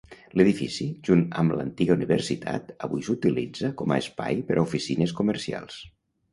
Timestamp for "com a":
3.83-4.01